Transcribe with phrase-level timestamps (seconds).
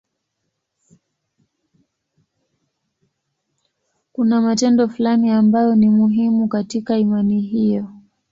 [4.11, 7.87] Kuna matendo fulani ambayo ni muhimu katika imani hiyo.